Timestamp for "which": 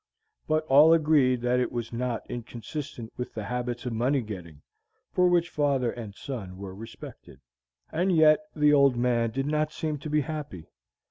5.29-5.49